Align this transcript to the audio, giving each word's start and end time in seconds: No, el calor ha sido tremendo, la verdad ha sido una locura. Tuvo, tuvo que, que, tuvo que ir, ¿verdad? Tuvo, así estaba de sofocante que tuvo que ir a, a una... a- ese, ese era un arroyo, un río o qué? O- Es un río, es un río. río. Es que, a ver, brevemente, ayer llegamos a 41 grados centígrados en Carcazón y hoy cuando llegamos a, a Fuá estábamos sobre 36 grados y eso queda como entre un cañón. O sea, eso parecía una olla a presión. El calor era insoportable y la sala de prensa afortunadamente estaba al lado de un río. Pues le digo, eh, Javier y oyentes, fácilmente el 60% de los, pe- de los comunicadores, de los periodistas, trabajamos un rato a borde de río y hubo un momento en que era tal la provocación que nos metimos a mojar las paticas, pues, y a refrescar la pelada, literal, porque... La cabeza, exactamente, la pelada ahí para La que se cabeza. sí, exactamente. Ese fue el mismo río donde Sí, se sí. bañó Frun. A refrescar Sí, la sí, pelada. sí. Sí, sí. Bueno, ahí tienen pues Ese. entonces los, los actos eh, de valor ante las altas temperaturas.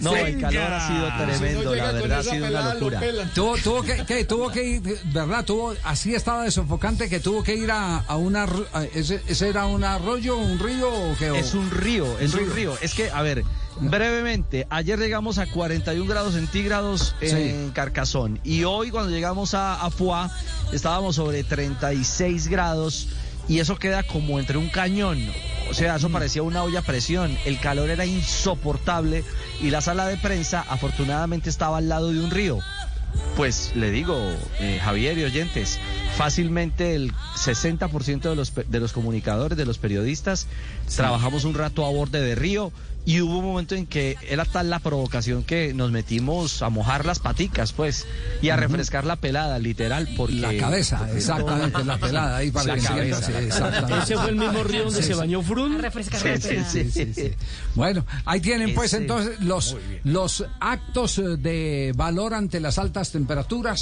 No, 0.00 0.16
el 0.16 0.40
calor 0.40 0.72
ha 0.72 0.86
sido 0.86 1.08
tremendo, 1.38 1.74
la 1.74 1.92
verdad 1.92 2.18
ha 2.18 2.22
sido 2.22 2.46
una 2.48 2.74
locura. 2.74 3.00
Tuvo, 3.34 3.56
tuvo 3.58 3.82
que, 3.82 4.04
que, 4.04 4.24
tuvo 4.24 4.50
que 4.50 4.64
ir, 4.64 4.98
¿verdad? 5.12 5.44
Tuvo, 5.44 5.74
así 5.84 6.14
estaba 6.14 6.44
de 6.44 6.50
sofocante 6.50 7.08
que 7.08 7.20
tuvo 7.20 7.42
que 7.42 7.54
ir 7.54 7.70
a, 7.70 7.98
a 7.98 8.16
una... 8.16 8.44
a- 8.72 8.84
ese, 8.94 9.20
ese 9.26 9.48
era 9.48 9.66
un 9.66 9.84
arroyo, 9.84 10.36
un 10.36 10.58
río 10.58 10.88
o 10.92 11.16
qué? 11.18 11.30
O- 11.30 11.36
Es 11.36 11.54
un 11.54 11.70
río, 11.70 12.18
es 12.18 12.34
un 12.34 12.40
río. 12.40 12.54
río. 12.54 12.78
Es 12.82 12.94
que, 12.94 13.10
a 13.10 13.22
ver, 13.22 13.44
brevemente, 13.80 14.66
ayer 14.70 14.98
llegamos 14.98 15.38
a 15.38 15.46
41 15.46 16.06
grados 16.08 16.34
centígrados 16.34 17.14
en 17.20 17.70
Carcazón 17.70 18.40
y 18.44 18.64
hoy 18.64 18.90
cuando 18.90 19.10
llegamos 19.10 19.54
a, 19.54 19.80
a 19.84 19.90
Fuá 19.90 20.30
estábamos 20.72 21.16
sobre 21.16 21.44
36 21.44 22.48
grados 22.48 23.08
y 23.48 23.58
eso 23.60 23.76
queda 23.76 24.02
como 24.02 24.38
entre 24.38 24.58
un 24.58 24.68
cañón. 24.68 25.18
O 25.70 25.74
sea, 25.74 25.94
eso 25.96 26.10
parecía 26.10 26.42
una 26.42 26.64
olla 26.64 26.80
a 26.80 26.82
presión. 26.82 27.38
El 27.44 27.60
calor 27.60 27.90
era 27.90 28.04
insoportable 28.04 29.22
y 29.62 29.70
la 29.70 29.80
sala 29.80 30.08
de 30.08 30.16
prensa 30.16 30.64
afortunadamente 30.68 31.48
estaba 31.48 31.78
al 31.78 31.88
lado 31.88 32.12
de 32.12 32.18
un 32.18 32.32
río. 32.32 32.58
Pues 33.36 33.72
le 33.76 33.92
digo, 33.92 34.18
eh, 34.58 34.80
Javier 34.82 35.16
y 35.18 35.24
oyentes, 35.24 35.78
fácilmente 36.16 36.96
el 36.96 37.12
60% 37.44 38.20
de 38.22 38.36
los, 38.36 38.50
pe- 38.50 38.64
de 38.68 38.80
los 38.80 38.92
comunicadores, 38.92 39.56
de 39.56 39.64
los 39.66 39.78
periodistas, 39.78 40.46
trabajamos 40.94 41.44
un 41.44 41.54
rato 41.54 41.86
a 41.86 41.90
borde 41.90 42.20
de 42.20 42.34
río 42.34 42.72
y 43.06 43.22
hubo 43.22 43.38
un 43.38 43.44
momento 43.46 43.74
en 43.74 43.86
que 43.86 44.16
era 44.28 44.44
tal 44.44 44.68
la 44.68 44.78
provocación 44.78 45.42
que 45.42 45.72
nos 45.72 45.90
metimos 45.90 46.60
a 46.60 46.68
mojar 46.68 47.06
las 47.06 47.18
paticas, 47.18 47.72
pues, 47.72 48.06
y 48.42 48.50
a 48.50 48.56
refrescar 48.56 49.06
la 49.06 49.16
pelada, 49.16 49.58
literal, 49.58 50.06
porque... 50.18 50.34
La 50.34 50.54
cabeza, 50.58 51.08
exactamente, 51.16 51.82
la 51.82 51.96
pelada 51.96 52.36
ahí 52.36 52.50
para 52.50 52.66
La 52.66 52.74
que 52.74 52.80
se 52.82 52.88
cabeza. 52.88 53.22
sí, 53.22 53.32
exactamente. 53.32 54.02
Ese 54.04 54.16
fue 54.18 54.28
el 54.28 54.36
mismo 54.36 54.62
río 54.64 54.84
donde 54.84 55.00
Sí, 55.00 55.08
se 55.08 55.14
sí. 55.14 55.18
bañó 55.18 55.40
Frun. 55.40 55.76
A 55.76 55.78
refrescar 55.78 56.20
Sí, 56.20 56.28
la 56.28 56.36
sí, 56.36 56.48
pelada. 56.48 56.70
sí. 56.70 56.90
Sí, 56.90 57.14
sí. 57.14 57.32
Bueno, 57.74 58.04
ahí 58.26 58.40
tienen 58.40 58.74
pues 58.74 58.92
Ese. 58.92 58.98
entonces 59.02 59.40
los, 59.40 59.78
los 60.04 60.44
actos 60.60 61.18
eh, 61.18 61.22
de 61.38 61.94
valor 61.96 62.34
ante 62.34 62.60
las 62.60 62.78
altas 62.78 63.12
temperaturas. 63.12 63.80